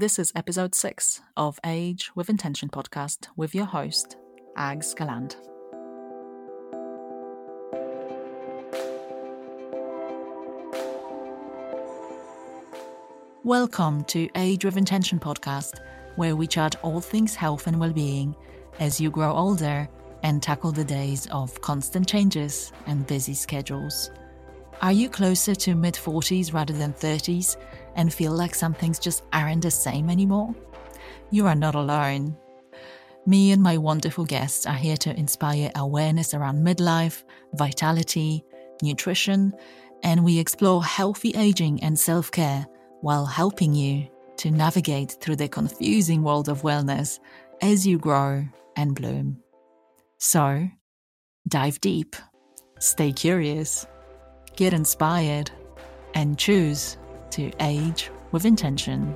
[0.00, 4.16] This is episode 6 of Age with Intention podcast with your host,
[4.56, 5.34] Ags Galland.
[13.42, 15.80] Welcome to Age with Intention podcast,
[16.14, 18.36] where we chat all things health and well-being
[18.78, 19.88] as you grow older
[20.22, 24.12] and tackle the days of constant changes and busy schedules.
[24.80, 27.56] Are you closer to mid 40s rather than 30s
[27.98, 30.54] and feel like some things just aren't the same anymore?
[31.30, 32.34] You are not alone.
[33.26, 38.42] Me and my wonderful guests are here to inspire awareness around midlife, vitality,
[38.82, 39.52] nutrition,
[40.02, 42.66] and we explore healthy aging and self care
[43.02, 44.08] while helping you
[44.38, 47.18] to navigate through the confusing world of wellness
[47.60, 48.46] as you grow
[48.76, 49.36] and bloom.
[50.18, 50.68] So,
[51.48, 52.14] dive deep,
[52.78, 53.86] stay curious,
[54.56, 55.50] get inspired,
[56.14, 56.96] and choose
[57.30, 59.14] to age with intention.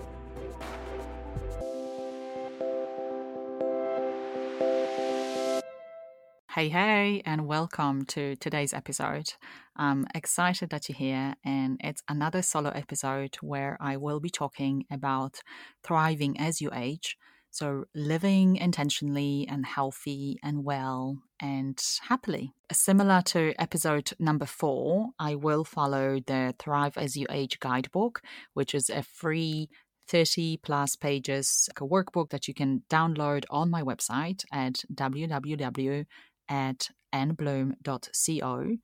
[6.55, 9.33] Hey, hey, and welcome to today's episode.
[9.75, 14.85] I'm excited that you're here, and it's another solo episode where I will be talking
[14.91, 15.41] about
[15.83, 17.17] thriving as you age.
[17.53, 22.55] So, living intentionally and healthy and well and happily.
[22.73, 28.23] Similar to episode number four, I will follow the Thrive as You Age guidebook,
[28.55, 29.69] which is a free
[30.09, 36.07] 30 plus pages like a workbook that you can download on my website at www
[36.49, 38.77] at andbloom.co.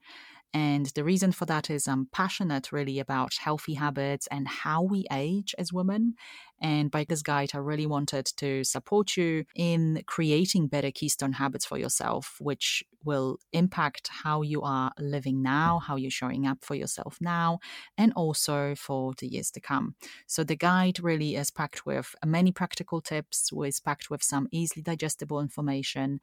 [0.54, 5.05] And the reason for that is I'm passionate really about healthy habits and how we
[5.12, 6.14] age as women.
[6.60, 11.66] And by this guide, I really wanted to support you in creating better keystone habits
[11.66, 16.74] for yourself, which will impact how you are living now, how you're showing up for
[16.74, 17.58] yourself now,
[17.98, 19.94] and also for the years to come.
[20.27, 24.83] So the guide really is packed with many practical tips, is packed with some easily
[24.83, 26.20] digestible information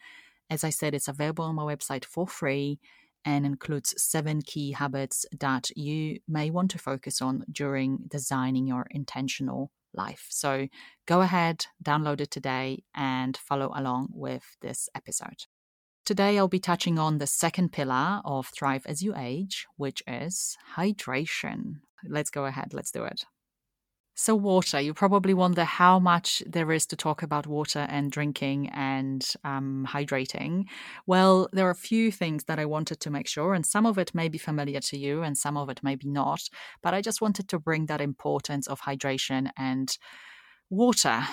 [0.50, 2.80] as I said, it's available on my website for free
[3.26, 8.86] and includes seven key habits that you may want to focus on during designing your
[8.92, 10.28] intentional life.
[10.30, 10.68] So
[11.08, 15.46] go ahead, download it today, and follow along with this episode.
[16.06, 20.56] Today, I'll be touching on the second pillar of Thrive as You Age, which is
[20.76, 21.80] hydration.
[22.08, 23.26] Let's go ahead, let's do it.
[24.18, 28.70] So, water, you probably wonder how much there is to talk about water and drinking
[28.70, 30.66] and um, hydrating.
[31.06, 33.98] Well, there are a few things that I wanted to make sure, and some of
[33.98, 36.40] it may be familiar to you and some of it may be not.
[36.82, 39.96] But I just wanted to bring that importance of hydration and
[40.70, 41.24] water.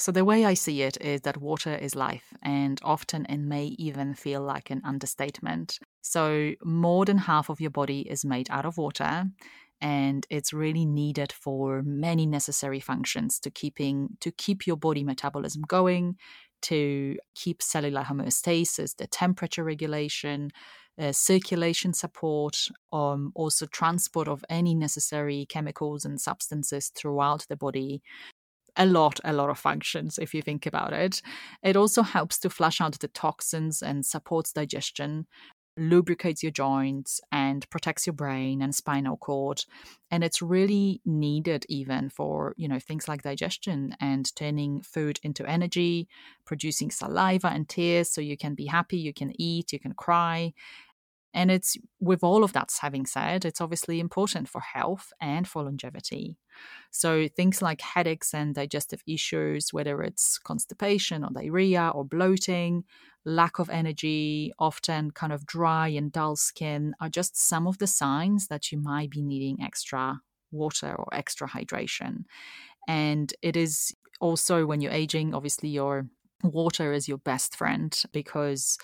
[0.00, 3.66] So, the way I see it is that water is life, and often it may
[3.78, 5.78] even feel like an understatement.
[6.02, 9.24] So, more than half of your body is made out of water
[9.80, 15.62] and it's really needed for many necessary functions to keeping to keep your body metabolism
[15.66, 16.16] going
[16.60, 20.50] to keep cellular homeostasis the temperature regulation
[20.98, 22.56] uh, circulation support
[22.92, 28.02] um, also transport of any necessary chemicals and substances throughout the body
[28.78, 31.20] a lot, a lot of functions if you think about it.
[31.62, 35.26] It also helps to flush out the toxins and supports digestion,
[35.78, 39.64] lubricates your joints and protects your brain and spinal cord.
[40.10, 45.46] And it's really needed even for you know things like digestion and turning food into
[45.46, 46.08] energy
[46.44, 50.52] producing saliva and tears so you can be happy you can eat you can cry
[51.38, 55.62] and it's with all of that having said, it's obviously important for health and for
[55.62, 56.36] longevity.
[56.90, 62.82] So things like headaches and digestive issues, whether it's constipation or diarrhea or bloating,
[63.24, 67.86] lack of energy, often kind of dry and dull skin, are just some of the
[67.86, 72.24] signs that you might be needing extra water or extra hydration.
[72.88, 76.08] And it is also when you're aging, obviously your
[76.42, 78.76] water is your best friend because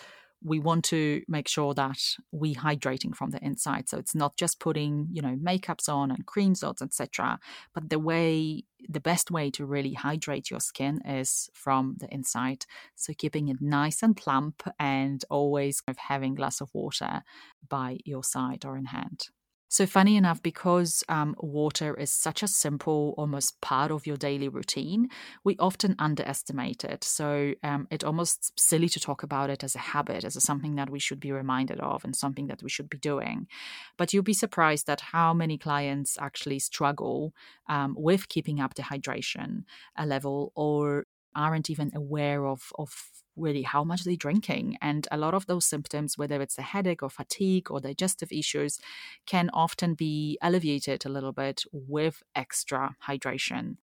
[0.44, 1.98] we want to make sure that
[2.30, 3.88] we hydrating from the inside.
[3.88, 7.38] So it's not just putting you know makeups on and creams on etc
[7.74, 12.66] but the way the best way to really hydrate your skin is from the inside.
[12.96, 17.22] So keeping it nice and plump and always kind of having a glass of water
[17.68, 19.28] by your side or in hand
[19.68, 24.48] so, funny enough, because um, water is such a simple, almost part of your daily
[24.48, 25.08] routine,
[25.42, 27.02] we often underestimate it.
[27.02, 30.76] So, um, it's almost silly to talk about it as a habit, as a something
[30.76, 33.48] that we should be reminded of and something that we should be doing.
[33.96, 37.32] But you'll be surprised at how many clients actually struggle
[37.68, 39.64] um, with keeping up the hydration
[39.98, 44.76] uh, level or aren't even aware of, of really how much they're drinking.
[44.80, 48.78] And a lot of those symptoms, whether it's a headache or fatigue or digestive issues,
[49.26, 53.76] can often be alleviated a little bit with extra hydration.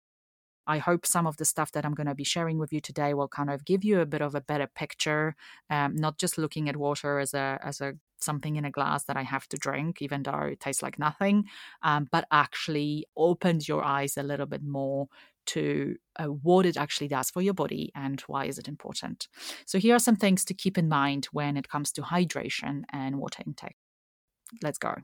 [0.68, 3.14] I hope some of the stuff that I'm going to be sharing with you today
[3.14, 5.36] will kind of give you a bit of a better picture,
[5.70, 9.18] um, not just looking at water as a as a something in a glass that
[9.18, 11.46] I have to drink, even though it tastes like nothing,
[11.82, 15.08] um, but actually opens your eyes a little bit more
[15.54, 19.28] to uh, what it actually does for your body and why is it important.
[19.66, 23.18] So here are some things to keep in mind when it comes to hydration and
[23.18, 23.78] water intake.
[24.62, 24.96] Let's go.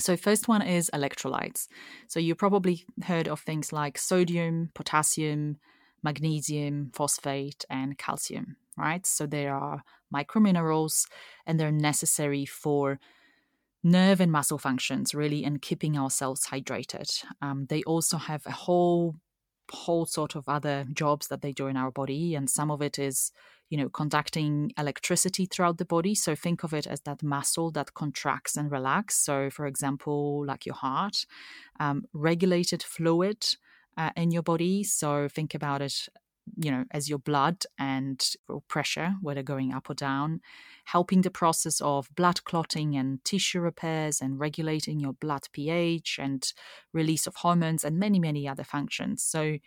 [0.00, 1.66] So, first one is electrolytes.
[2.06, 5.56] So, you probably heard of things like sodium, potassium,
[6.04, 9.04] magnesium, phosphate, and calcium, right?
[9.04, 9.82] So, they are
[10.14, 11.06] microminerals
[11.46, 13.00] and they're necessary for
[13.82, 17.24] nerve and muscle functions, really, and keeping ourselves hydrated.
[17.42, 19.16] Um, they also have a whole
[19.70, 22.98] whole sort of other jobs that they do in our body and some of it
[22.98, 23.32] is
[23.70, 26.14] you know conducting electricity throughout the body.
[26.14, 29.16] So think of it as that muscle that contracts and relax.
[29.16, 31.26] So for example like your heart
[31.78, 33.46] um, regulated fluid
[33.96, 34.84] uh, in your body.
[34.84, 36.08] So think about it
[36.56, 38.34] you know as your blood and
[38.68, 40.40] pressure whether going up or down
[40.88, 46.54] helping the process of blood clotting and tissue repairs and regulating your blood ph and
[46.94, 49.22] release of hormones and many many other functions.
[49.22, 49.58] So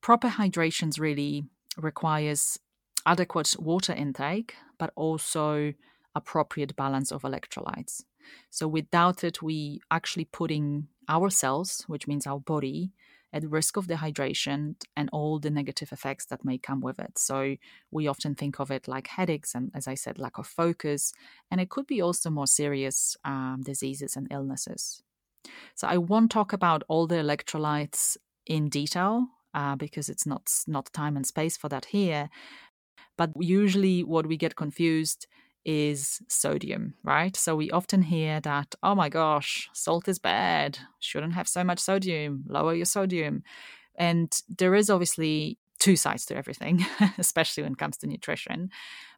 [0.00, 1.44] proper hydration really
[1.76, 2.58] requires
[3.04, 5.74] adequate water intake but also
[6.14, 8.04] appropriate balance of electrolytes.
[8.48, 12.92] So without it we actually putting our cells which means our body
[13.32, 17.18] at risk of dehydration and all the negative effects that may come with it.
[17.18, 17.56] So
[17.90, 21.12] we often think of it like headaches and, as I said, lack of focus,
[21.50, 25.02] and it could be also more serious um, diseases and illnesses.
[25.74, 28.16] So I won't talk about all the electrolytes
[28.46, 32.30] in detail uh, because it's not not time and space for that here.
[33.16, 35.26] But usually, what we get confused
[35.70, 37.36] is sodium, right?
[37.36, 41.78] So we often hear that, oh my gosh, salt is bad, shouldn't have so much
[41.78, 43.42] sodium, lower your sodium.
[43.94, 46.86] And there is obviously two sides to everything,
[47.18, 48.70] especially when it comes to nutrition.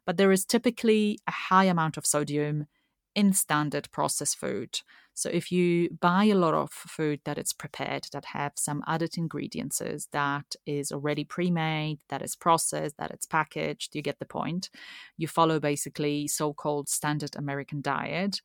[0.05, 2.67] But there is typically a high amount of sodium
[3.15, 4.81] in standard processed food.
[5.13, 9.17] So if you buy a lot of food that is prepared, that have some added
[9.17, 9.81] ingredients,
[10.11, 14.69] that is already pre-made, that is processed, that it's packaged, you get the point.
[15.17, 18.41] You follow basically so-called standard American diet.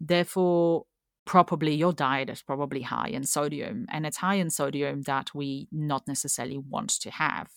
[0.00, 0.84] Therefore,
[1.24, 5.68] probably your diet is probably high in sodium and it's high in sodium that we
[5.70, 7.50] not necessarily want to have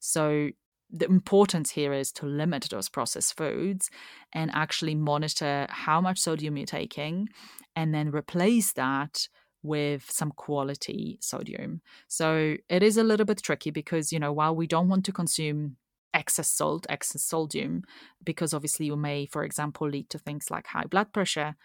[0.00, 0.48] so
[0.90, 3.90] the importance here is to limit those processed foods
[4.32, 7.28] and actually monitor how much sodium you're taking
[7.76, 9.28] and then replace that
[9.62, 11.80] with some quality sodium.
[12.06, 15.12] So it is a little bit tricky because, you know, while we don't want to
[15.12, 15.76] consume
[16.14, 17.82] excess salt, excess sodium,
[18.24, 21.56] because obviously you may, for example, lead to things like high blood pressure,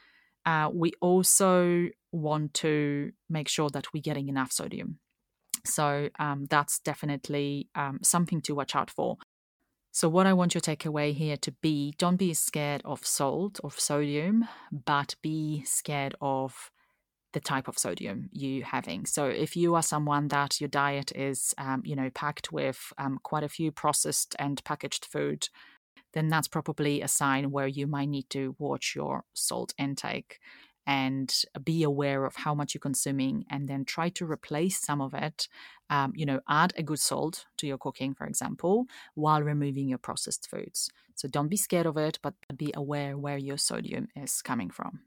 [0.46, 5.00] uh, we also want to make sure that we're getting enough sodium.
[5.66, 9.18] So um, that's definitely um, something to watch out for.
[9.96, 13.72] So, what I want your takeaway here to be don't be scared of salt or
[13.72, 16.72] sodium, but be scared of
[17.34, 19.06] the type of sodium you having.
[19.06, 23.20] So, if you are someone that your diet is, um, you know, packed with um,
[23.22, 25.48] quite a few processed and packaged food,
[26.14, 30.40] then that's probably a sign where you might need to watch your salt intake
[30.86, 31.34] and
[31.64, 35.48] be aware of how much you're consuming and then try to replace some of it
[35.90, 38.86] um, you know add a good salt to your cooking for example
[39.16, 40.90] while removing your processed foods.
[41.16, 45.02] So don't be scared of it but be aware where your sodium is coming from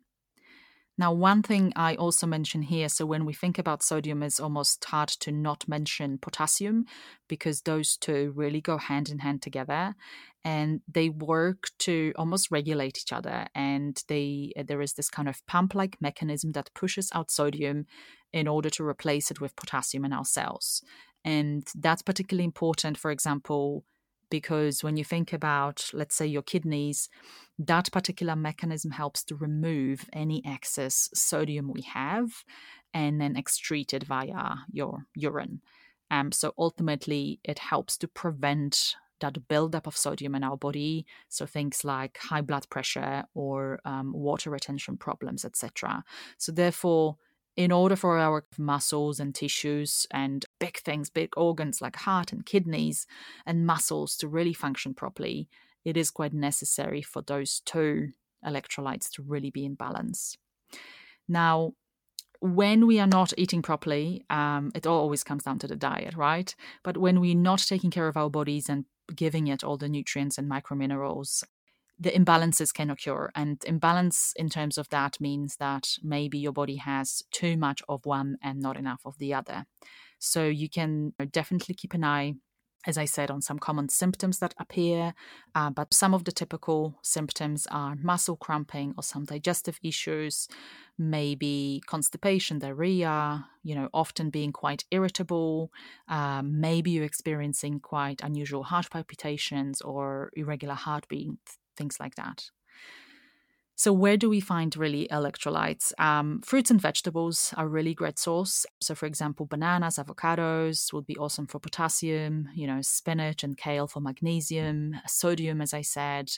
[0.99, 4.83] now, one thing I also mention here so when we think about sodium, it's almost
[4.85, 6.87] hard to not mention potassium
[7.29, 9.95] because those two really go hand in hand together
[10.43, 13.47] and they work to almost regulate each other.
[13.55, 17.87] And they there is this kind of pump like mechanism that pushes out sodium
[18.33, 20.83] in order to replace it with potassium in our cells.
[21.25, 23.85] And that's particularly important, for example,
[24.31, 27.09] because when you think about, let's say, your kidneys,
[27.59, 32.31] that particular mechanism helps to remove any excess sodium we have
[32.93, 35.61] and then excrete it via your urine.
[36.11, 41.07] Um, so ultimately, it helps to prevent that buildup of sodium in our body.
[41.29, 46.05] So things like high blood pressure or um, water retention problems, etc.
[46.39, 47.17] So therefore,
[47.57, 52.45] in order for our muscles and tissues and big things, big organs like heart and
[52.45, 53.07] kidneys
[53.47, 55.49] and muscles to really function properly,
[55.85, 58.13] it is quite necessary for those two
[58.45, 60.37] electrolytes to really be in balance.
[61.29, 61.73] Now,
[62.41, 66.55] when we are not eating properly, um, it always comes down to the diet, right?
[66.85, 68.85] But when we're not taking care of our bodies and
[69.15, 71.45] giving it all the nutrients and microminerals
[71.99, 73.31] the imbalances can occur.
[73.35, 78.05] And imbalance in terms of that means that maybe your body has too much of
[78.05, 79.65] one and not enough of the other.
[80.19, 82.35] So you can definitely keep an eye
[82.87, 85.13] as I said, on some common symptoms that appear,
[85.55, 90.47] uh, but some of the typical symptoms are muscle cramping or some digestive issues,
[90.97, 95.73] maybe constipation, diarrhea, you know, often being quite irritable.
[96.09, 101.41] Um, maybe you're experiencing quite unusual heart palpitations or irregular heartbeat,
[101.77, 102.51] things like that.
[103.79, 105.93] So, where do we find really electrolytes?
[106.01, 108.65] Um, fruits and vegetables are really great source.
[108.81, 112.49] So, for example, bananas, avocados would be awesome for potassium.
[112.55, 116.31] You know, spinach and kale for magnesium, sodium, as I said.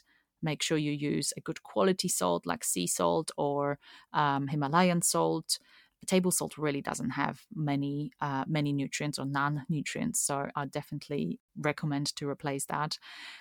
[0.42, 3.78] Make sure you use a good quality salt like sea salt or
[4.12, 5.60] um, Himalayan salt
[6.06, 11.38] table salt really doesn't have many uh, many nutrients or none nutrients so i definitely
[11.60, 12.98] recommend to replace that.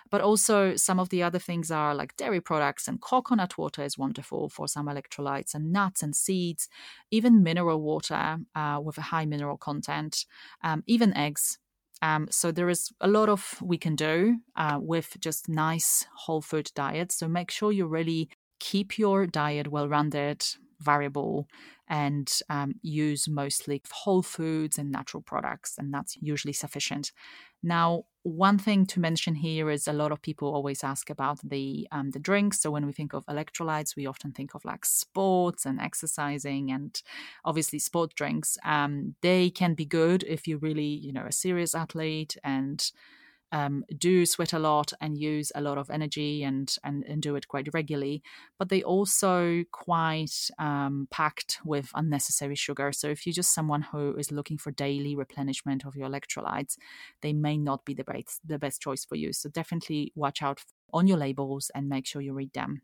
[0.10, 3.98] But also some of the other things are like dairy products and coconut water is
[3.98, 6.68] wonderful for some electrolytes and nuts and seeds.
[7.12, 10.26] Even mineral water uh, with a high mineral content
[10.64, 11.60] um, even eggs.
[12.02, 16.42] Um, so there is a lot of we can do uh, with just nice whole
[16.42, 17.18] food diets.
[17.18, 20.46] So make sure you really keep your diet well rounded
[20.80, 21.48] variable
[21.88, 27.12] and um, use mostly whole foods and natural products, and that's usually sufficient.
[27.64, 31.88] Now, one thing to mention here is a lot of people always ask about the
[31.92, 32.60] um, the drinks.
[32.60, 37.02] So when we think of electrolytes, we often think of like sports and exercising, and
[37.46, 38.58] obviously sport drinks.
[38.64, 42.92] Um, they can be good if you're really you know a serious athlete and
[43.52, 47.36] um, do sweat a lot and use a lot of energy and, and, and do
[47.36, 48.22] it quite regularly,
[48.60, 52.92] but they also quite um, packed with unnecessary sugar.
[52.92, 56.78] So if you're just someone who is looking for daily replenishment of your electrolytes,
[57.22, 59.34] they may not be the best the best choice for you.
[59.34, 60.64] So definitely watch out
[60.94, 62.82] on your labels and make sure you read them.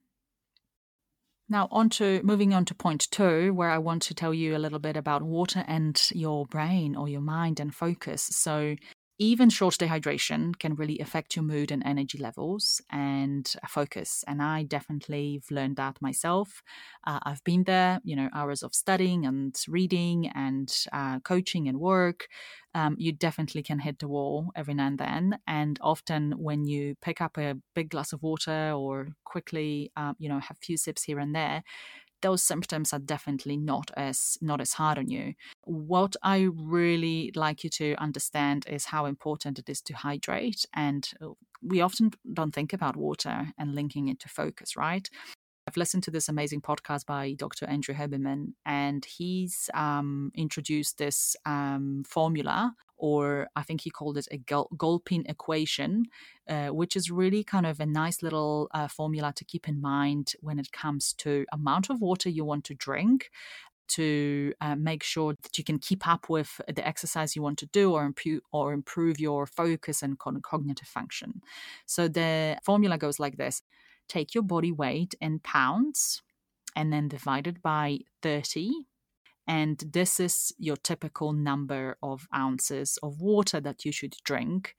[1.50, 4.58] Now, on to moving on to point two, where I want to tell you a
[4.58, 8.24] little bit about water and your brain or your mind and focus.
[8.24, 8.76] So,
[9.20, 14.24] even short dehydration can really affect your mood and energy levels and focus.
[14.28, 16.64] And I definitely learned that myself.
[17.06, 21.80] Uh, I've been there, you know, hours of studying and reading and uh, coaching and
[21.80, 22.28] work.
[22.76, 25.38] Um, you definitely can hit the wall every now and then.
[25.46, 30.28] And often, when you pick up a big glass of water or quickly, uh, you
[30.28, 31.64] know, have a few sips here and there,
[32.24, 35.36] those symptoms are definitely not as not as hard on you.
[35.66, 41.08] What I really like you to understand is how important it is to hydrate and
[41.22, 41.28] uh,
[41.62, 45.10] we often don't think about water and linking it to focus, right?
[45.66, 47.66] I've listened to this amazing podcast by Dr.
[47.66, 54.30] Andrew Huberman, and he's um, introduced this um, formula, or I think he called it
[54.32, 56.06] a Galpin equation,
[56.48, 60.32] uh, which is really kind of a nice little uh, formula to keep in mind
[60.40, 63.30] when it comes to amount of water you want to drink
[63.90, 67.66] to uh, make sure that you can keep up with the exercise you want to
[67.66, 71.42] do or improve or improve your focus and cognitive function.
[71.86, 73.64] So the formula goes like this
[74.08, 76.22] take your body weight in pounds
[76.74, 78.86] and then divide it by 30.
[79.48, 84.76] And this is your typical number of ounces of water that you should drink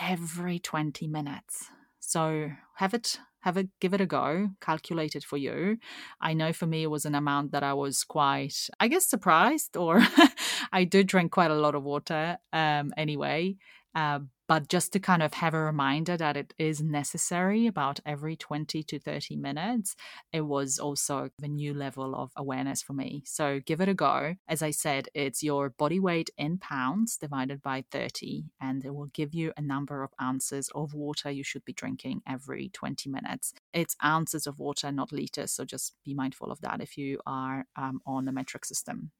[0.00, 1.70] every 20 minutes.
[1.98, 5.78] So have it have a give it a go calculate it for you
[6.20, 9.76] i know for me it was an amount that i was quite i guess surprised
[9.76, 10.02] or
[10.72, 13.56] i do drink quite a lot of water um anyway
[13.94, 14.18] uh,
[14.48, 18.82] but just to kind of have a reminder that it is necessary about every 20
[18.82, 19.94] to 30 minutes,
[20.32, 23.22] it was also a new level of awareness for me.
[23.26, 24.36] So give it a go.
[24.48, 29.10] As I said, it's your body weight in pounds divided by 30, and it will
[29.12, 33.52] give you a number of ounces of water you should be drinking every 20 minutes.
[33.74, 35.52] It's ounces of water, not liters.
[35.52, 39.10] So just be mindful of that if you are um, on the metric system.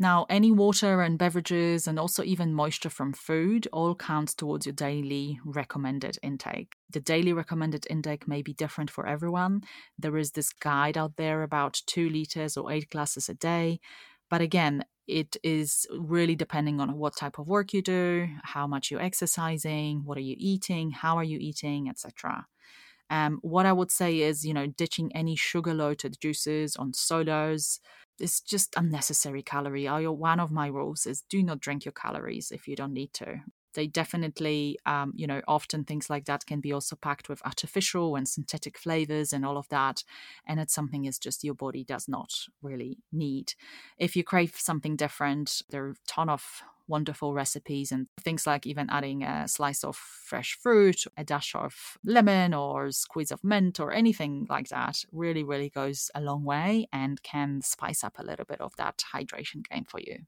[0.00, 4.72] Now, any water and beverages and also even moisture from food all counts towards your
[4.72, 6.72] daily recommended intake.
[6.88, 9.60] The daily recommended intake may be different for everyone.
[9.98, 13.78] There is this guide out there about two liters or eight glasses a day.
[14.30, 18.90] But again, it is really depending on what type of work you do, how much
[18.90, 22.46] you're exercising, what are you eating, how are you eating, etc.
[23.10, 27.80] Um, what I would say is, you know, ditching any sugar loaded juices on sodas,
[28.20, 29.88] it's just unnecessary calorie.
[29.88, 33.12] I, one of my rules is do not drink your calories if you don't need
[33.14, 33.42] to.
[33.74, 38.16] They definitely, um, you know, often things like that can be also packed with artificial
[38.16, 40.04] and synthetic flavors and all of that.
[40.46, 43.54] And it's something is just your body does not really need.
[43.98, 48.66] If you crave something different, there are a ton of wonderful recipes and things like
[48.66, 53.44] even adding a slice of fresh fruit, a dash of lemon or a squeeze of
[53.44, 58.18] mint or anything like that really, really goes a long way and can spice up
[58.18, 60.18] a little bit of that hydration game for you.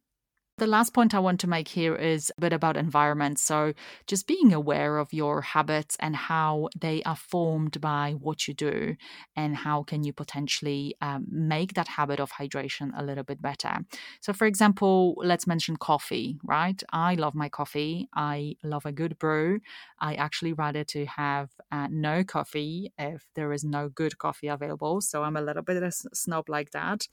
[0.62, 3.40] The last point I want to make here is a bit about environment.
[3.40, 3.72] So,
[4.06, 8.94] just being aware of your habits and how they are formed by what you do,
[9.34, 13.78] and how can you potentially um, make that habit of hydration a little bit better.
[14.20, 16.80] So, for example, let's mention coffee, right?
[16.92, 18.08] I love my coffee.
[18.14, 19.62] I love a good brew.
[19.98, 25.00] I actually rather to have uh, no coffee if there is no good coffee available.
[25.00, 27.08] So, I'm a little bit of a snob like that.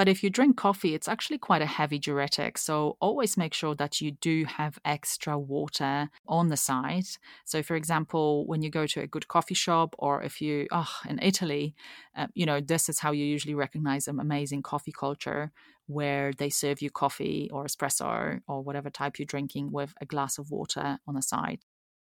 [0.00, 2.56] But if you drink coffee, it's actually quite a heavy diuretic.
[2.56, 7.04] So always make sure that you do have extra water on the side.
[7.44, 10.90] So, for example, when you go to a good coffee shop, or if you, oh,
[11.06, 11.74] in Italy,
[12.16, 15.52] uh, you know, this is how you usually recognize an amazing coffee culture
[15.86, 20.38] where they serve you coffee or espresso or whatever type you're drinking with a glass
[20.38, 21.60] of water on the side.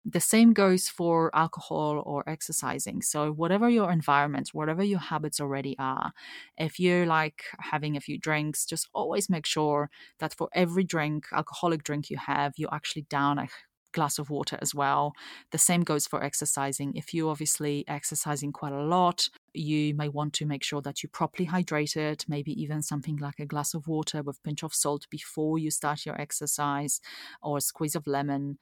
[0.05, 3.03] The same goes for alcohol or exercising.
[3.03, 6.13] So, whatever your environment, whatever your habits already are,
[6.57, 11.27] if you're like having a few drinks, just always make sure that for every drink,
[11.33, 13.49] alcoholic drink you have, you actually down a
[13.93, 15.13] glass of water as well.
[15.51, 16.95] The same goes for exercising.
[16.95, 21.11] If you're obviously exercising quite a lot, you may want to make sure that you're
[21.11, 25.59] properly hydrated, maybe even something like a glass of water with pinch of salt before
[25.59, 27.01] you start your exercise
[27.43, 28.59] or a squeeze of lemon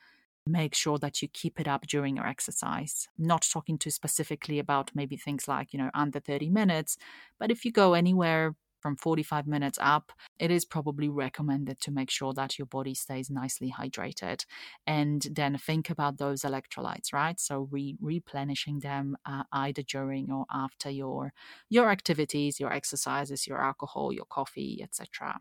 [0.47, 3.09] make sure that you keep it up during your exercise.
[3.19, 6.97] Not talking too specifically about maybe things like, you know, under 30 minutes,
[7.38, 12.09] but if you go anywhere from 45 minutes up, it is probably recommended to make
[12.09, 14.45] sure that your body stays nicely hydrated.
[14.87, 17.41] And then think about those electrolytes, right?
[17.41, 21.33] So re- replenishing them uh, either during or after your
[21.69, 25.41] your activities, your exercises, your alcohol, your coffee, etc.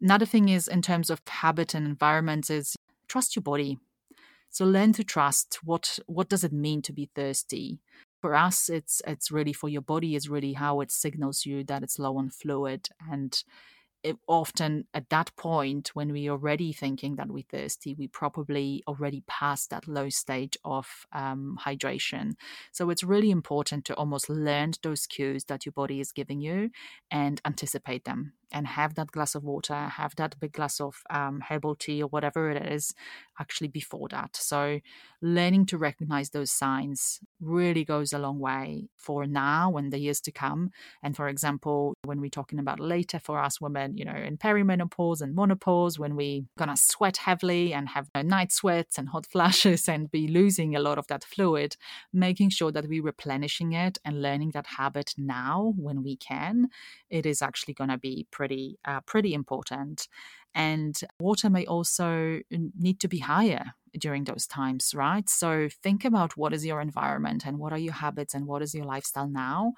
[0.00, 2.76] Another thing is in terms of habit and environment is
[3.08, 3.78] trust your body
[4.50, 7.80] so learn to trust what what does it mean to be thirsty.
[8.20, 11.82] For us, it's it's really for your body is really how it signals you that
[11.82, 12.88] it's low on fluid.
[13.10, 13.42] And
[14.02, 19.24] it, often at that point when we're already thinking that we're thirsty we probably already
[19.26, 22.34] passed that low stage of um, hydration.
[22.72, 26.70] So it's really important to almost learn those cues that your body is giving you
[27.10, 31.42] and anticipate them and have that glass of water, have that big glass of um,
[31.48, 32.94] herbal tea or whatever it is
[33.40, 34.36] actually before that.
[34.36, 34.80] So,
[35.20, 40.20] learning to recognize those signs really goes a long way for now and the years
[40.20, 40.70] to come.
[41.02, 45.20] And for example, when we're talking about later for us women, you know, in perimenopause
[45.20, 50.10] and menopause, when we're gonna sweat heavily and have night sweats and hot flashes and
[50.10, 51.76] be losing a lot of that fluid,
[52.12, 56.68] making sure that we're replenishing it and learning that habit now when we can,
[57.10, 60.08] it is actually gonna be pretty uh, pretty important.
[60.54, 62.40] And water may also
[62.86, 63.64] need to be higher
[63.98, 65.28] during those times, right?
[65.28, 68.74] So think about what is your environment and what are your habits and what is
[68.74, 69.72] your lifestyle now,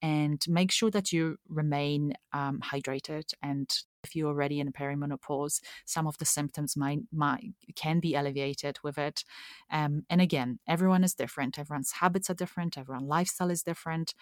[0.00, 3.26] and make sure that you remain um, hydrated.
[3.42, 3.68] And
[4.04, 7.50] if you're already in perimenopause, some of the symptoms might, might
[7.82, 9.24] can be alleviated with it.
[9.70, 11.58] Um, and again, everyone is different.
[11.58, 12.78] Everyone's habits are different.
[12.78, 14.14] Everyone's lifestyle is different.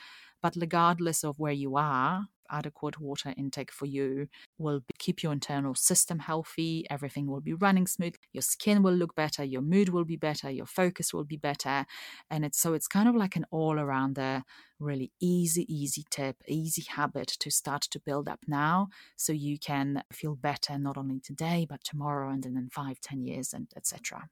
[0.43, 5.75] But regardless of where you are, adequate water intake for you will keep your internal
[5.75, 6.87] system healthy.
[6.91, 8.15] Everything will be running smooth.
[8.33, 9.45] Your skin will look better.
[9.45, 10.51] Your mood will be better.
[10.51, 11.87] Your focus will be better.
[12.31, 14.43] And it's so it's kind of like an all around the
[14.79, 20.03] really easy, easy tip, easy habit to start to build up now so you can
[20.13, 24.29] feel better not only today, but tomorrow and then in five, ten years and etc.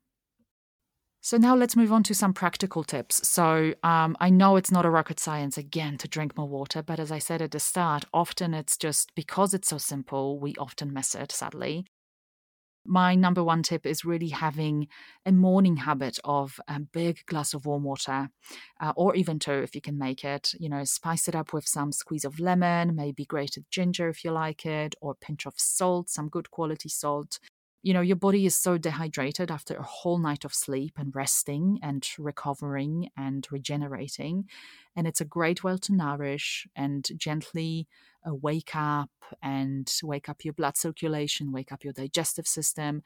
[1.29, 3.29] So now let's move on to some practical tips.
[3.29, 6.99] So um, I know it's not a rocket science again to drink more water, but
[6.99, 10.91] as I said at the start, often it's just because it's so simple, we often
[10.91, 11.85] miss it, sadly.
[12.87, 14.88] My number one tip is really having
[15.27, 18.31] a morning habit of a big glass of warm water,
[18.81, 20.55] uh, or even two if you can make it.
[20.59, 24.31] You know, spice it up with some squeeze of lemon, maybe grated ginger if you
[24.31, 27.38] like it, or a pinch of salt, some good quality salt
[27.83, 31.79] you know, your body is so dehydrated after a whole night of sleep and resting
[31.83, 34.47] and recovering and regenerating.
[34.97, 37.87] And it's a great way to nourish and gently
[38.27, 39.11] uh, wake up
[39.43, 43.03] and wake up your blood circulation, wake up your digestive system.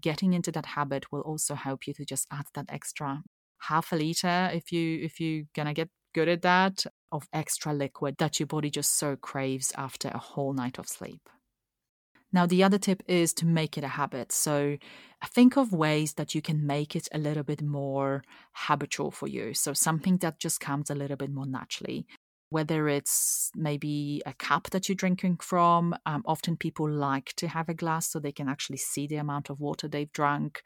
[0.00, 3.22] Getting into that habit will also help you to just add that extra
[3.60, 8.16] half a liter if you if you're gonna get good at that of extra liquid
[8.18, 11.28] that your body just so craves after a whole night of sleep.
[12.32, 14.32] Now, the other tip is to make it a habit.
[14.32, 14.76] So,
[15.26, 19.54] think of ways that you can make it a little bit more habitual for you.
[19.54, 22.06] So, something that just comes a little bit more naturally.
[22.50, 27.68] Whether it's maybe a cup that you're drinking from, um, often people like to have
[27.68, 30.62] a glass so they can actually see the amount of water they've drunk.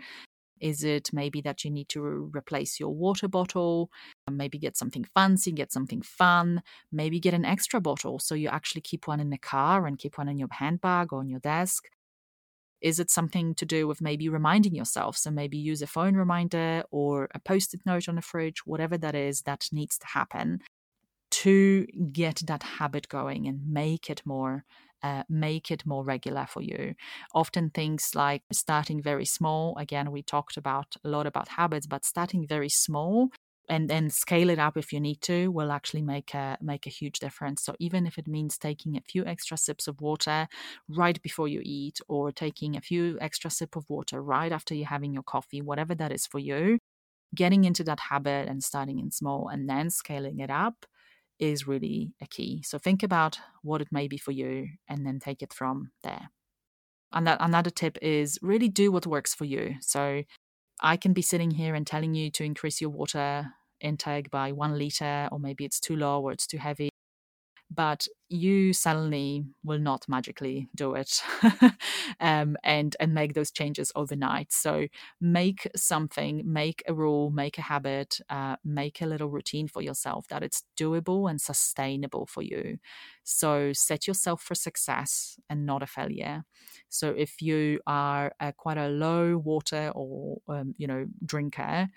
[0.62, 3.90] Is it maybe that you need to re- replace your water bottle?
[4.31, 6.62] Maybe get something fancy, get something fun.
[6.92, 10.18] Maybe get an extra bottle so you actually keep one in the car and keep
[10.18, 11.88] one in your handbag or on your desk.
[12.81, 15.16] Is it something to do with maybe reminding yourself?
[15.16, 18.96] So maybe use a phone reminder or a post it note on the fridge, whatever
[18.98, 20.61] that is that needs to happen
[21.33, 24.64] to get that habit going and make it more
[25.03, 26.95] uh, make it more regular for you.
[27.35, 29.77] Often things like starting very small.
[29.79, 33.31] Again, we talked about a lot about habits, but starting very small
[33.69, 36.91] and then scale it up if you need to will actually make a make a
[36.91, 40.49] huge difference so even if it means taking a few extra sips of water
[40.88, 44.88] right before you eat or taking a few extra sip of water right after you're
[44.88, 46.77] having your coffee whatever that is for you
[47.35, 50.87] getting into that habit and starting in small and then scaling it up
[51.42, 52.62] is really a key.
[52.64, 56.31] So think about what it may be for you and then take it from there.
[57.12, 59.74] And that another tip is really do what works for you.
[59.81, 60.22] So
[60.81, 63.48] I can be sitting here and telling you to increase your water
[63.81, 66.91] intake by one liter, or maybe it's too low or it's too heavy
[67.75, 71.23] but you suddenly will not magically do it
[72.21, 74.53] um, and and make those changes overnight.
[74.53, 74.89] So
[75.21, 80.27] make something, make a rule, make a habit, uh, make a little routine for yourself
[80.29, 82.79] that it's doable and sustainable for you.
[83.25, 86.45] So set yourself for success and not a failure.
[86.89, 91.89] So if you are a, quite a low water or um, you know drinker,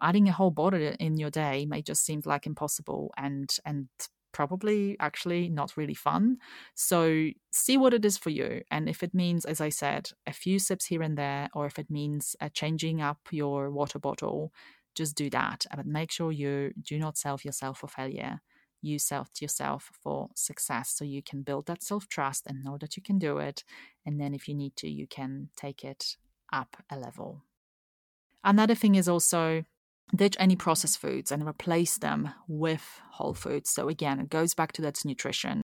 [0.00, 3.88] adding a whole bottle in your day may just seem like impossible and and
[4.32, 6.38] probably actually not really fun.
[6.74, 8.62] So see what it is for you.
[8.70, 11.78] And if it means, as I said, a few sips here and there, or if
[11.78, 14.52] it means uh, changing up your water bottle,
[14.94, 15.66] just do that.
[15.74, 18.40] But make sure you do not self yourself for failure.
[18.82, 22.96] You self yourself for success so you can build that self trust and know that
[22.96, 23.64] you can do it.
[24.06, 26.16] And then if you need to, you can take it
[26.52, 27.44] up a level.
[28.42, 29.64] Another thing is also
[30.14, 33.70] ditch any processed foods and replace them with whole foods.
[33.70, 35.62] So, again, it goes back to that nutrition.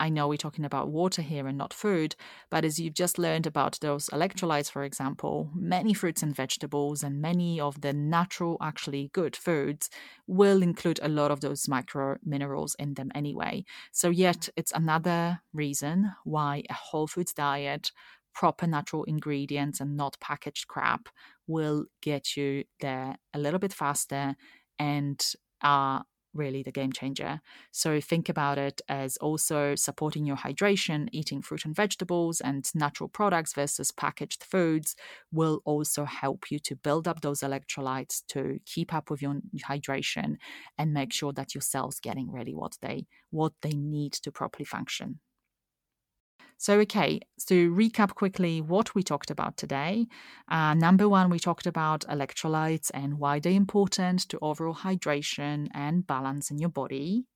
[0.00, 2.14] I know we're talking about water here and not food,
[2.50, 7.20] but as you've just learned about those electrolytes, for example, many fruits and vegetables and
[7.20, 9.90] many of the natural, actually good foods
[10.28, 13.64] will include a lot of those micro minerals in them anyway.
[13.90, 17.90] So, yet it's another reason why a whole foods diet
[18.38, 21.08] proper natural ingredients and not packaged crap
[21.48, 24.36] will get you there a little bit faster
[24.78, 27.40] and are really the game changer.
[27.72, 33.08] So think about it as also supporting your hydration, eating fruit and vegetables and natural
[33.08, 34.94] products versus packaged foods
[35.32, 40.36] will also help you to build up those electrolytes to keep up with your hydration
[40.76, 44.64] and make sure that your cells getting ready what they what they need to properly
[44.64, 45.20] function.
[46.60, 50.08] So, okay, so recap quickly what we talked about today.
[50.48, 56.04] Uh, number one, we talked about electrolytes and why they're important to overall hydration and
[56.04, 57.26] balance in your body.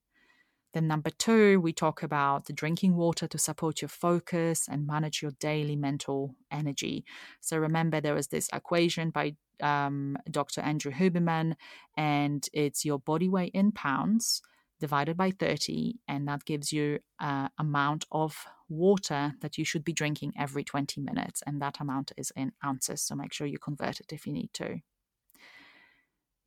[0.75, 5.23] Then, number two, we talk about the drinking water to support your focus and manage
[5.23, 7.05] your daily mental energy.
[7.41, 10.63] So, remember, there was this equation by um, Dr.
[10.63, 11.55] Andrew Huberman,
[11.97, 14.43] and it's your body weight in pounds
[14.83, 19.93] divided by 30 and that gives you uh, amount of water that you should be
[19.93, 24.01] drinking every 20 minutes and that amount is in ounces so make sure you convert
[24.01, 24.81] it if you need to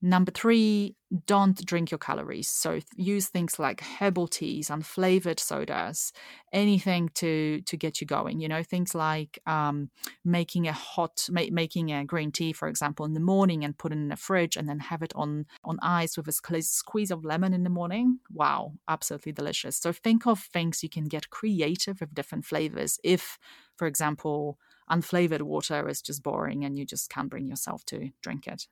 [0.02, 2.48] Number three, don't drink your calories.
[2.50, 6.12] So use things like herbal teas, unflavored sodas,
[6.54, 8.40] anything to to get you going.
[8.40, 9.90] You know, things like um,
[10.24, 13.94] making a hot, ma- making a green tea, for example, in the morning and put
[13.94, 17.26] it in the fridge, and then have it on on ice with a squeeze of
[17.26, 18.20] lemon in the morning.
[18.32, 19.78] Wow, absolutely delicious.
[19.78, 23.00] So think of things you can get creative with different flavors.
[23.04, 23.40] If,
[23.78, 24.60] for example,
[24.92, 28.68] unflavored water is just boring and you just can't bring yourself to drink it.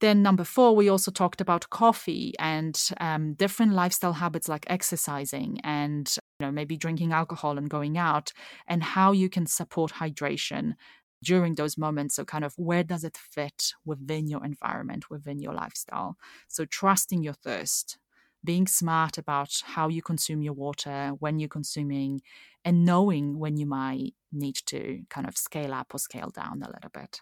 [0.00, 5.60] Then, number four, we also talked about coffee and um, different lifestyle habits like exercising
[5.62, 8.32] and you know, maybe drinking alcohol and going out,
[8.66, 10.74] and how you can support hydration
[11.22, 12.14] during those moments.
[12.14, 16.16] So, kind of where does it fit within your environment, within your lifestyle?
[16.48, 17.98] So, trusting your thirst,
[18.42, 22.22] being smart about how you consume your water, when you're consuming,
[22.64, 26.70] and knowing when you might need to kind of scale up or scale down a
[26.70, 27.20] little bit.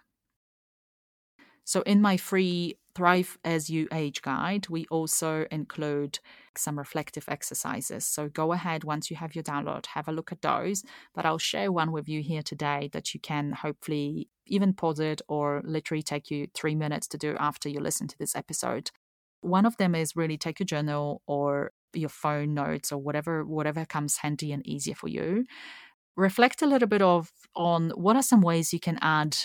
[1.68, 6.18] So, in my free Thrive as You Age guide, we also include
[6.57, 8.07] some reflective exercises.
[8.07, 10.83] So, go ahead once you have your download, have a look at those.
[11.14, 15.20] But I'll share one with you here today that you can hopefully even pause it
[15.28, 18.90] or literally take you three minutes to do after you listen to this episode.
[19.42, 23.85] One of them is really take your journal or your phone notes or whatever whatever
[23.85, 25.44] comes handy and easier for you
[26.16, 29.37] reflect a little bit of on what are some ways you can add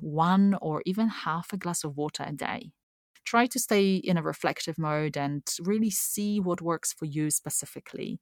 [0.00, 2.72] one or even half a glass of water a day.
[3.24, 8.20] Try to stay in a reflective mode and really see what works for you specifically.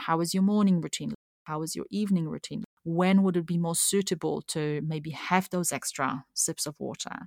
[0.00, 1.14] How is your morning routine?
[1.44, 2.64] How is your evening routine?
[2.88, 7.26] when would it be more suitable to maybe have those extra sips of water?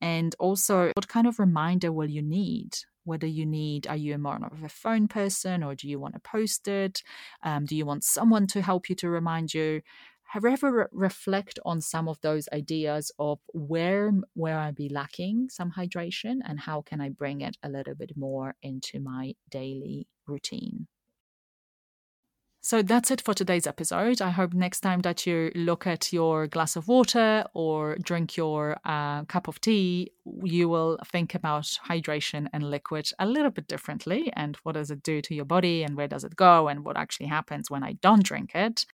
[0.00, 2.76] And also, what kind of reminder will you need?
[3.04, 6.20] Whether you need, are you more of a phone person or do you want to
[6.20, 7.02] post it?
[7.42, 9.80] Um, do you want someone to help you to remind you?
[10.28, 14.90] Have you ever re- reflect on some of those ideas of where where I be
[14.90, 19.34] lacking some hydration and how can I bring it a little bit more into my
[19.50, 20.86] daily routine?
[22.60, 24.20] So that's it for today's episode.
[24.20, 28.76] I hope next time that you look at your glass of water or drink your
[28.84, 30.10] uh, cup of tea,
[30.42, 35.02] you will think about hydration and liquid a little bit differently and what does it
[35.02, 37.92] do to your body and where does it go and what actually happens when I
[38.02, 38.84] don't drink it.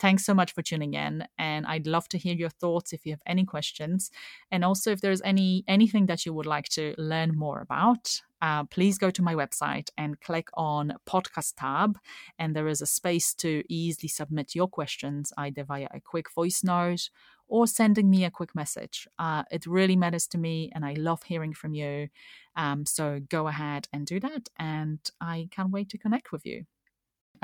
[0.00, 3.12] Thanks so much for tuning in, and I'd love to hear your thoughts if you
[3.12, 4.10] have any questions,
[4.50, 8.20] and also if there's any anything that you would like to learn more about.
[8.42, 11.96] Uh, please go to my website and click on podcast tab,
[12.38, 16.62] and there is a space to easily submit your questions either via a quick voice
[16.64, 17.08] note
[17.46, 19.06] or sending me a quick message.
[19.18, 22.08] Uh, it really matters to me, and I love hearing from you.
[22.56, 26.64] Um, so go ahead and do that, and I can't wait to connect with you.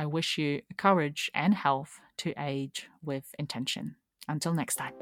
[0.01, 3.97] I wish you courage and health to age with intention.
[4.27, 4.95] Until next time.